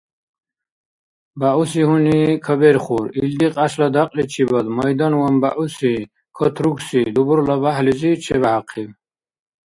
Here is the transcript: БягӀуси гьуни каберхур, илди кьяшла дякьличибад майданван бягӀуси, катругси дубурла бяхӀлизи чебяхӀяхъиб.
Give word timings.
БягӀуси 1.39 1.81
гьуни 1.87 2.19
каберхур, 2.45 3.05
илди 3.23 3.47
кьяшла 3.55 3.87
дякьличибад 3.95 4.65
майданван 4.77 5.35
бягӀуси, 5.43 5.93
катругси 6.37 7.01
дубурла 7.15 7.55
бяхӀлизи 7.63 8.11
чебяхӀяхъиб. 8.23 8.91